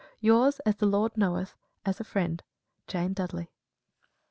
Yours, 0.19 0.59
as 0.61 0.77
the 0.77 0.87
Lord 0.87 1.15
knoweth, 1.15 1.53
as 1.85 1.99
a 1.99 2.03
friend, 2.03 2.41
JANE 2.87 3.13
DUDLEY. 3.13 3.51